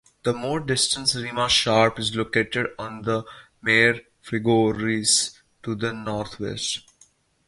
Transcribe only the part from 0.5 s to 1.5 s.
distant Rima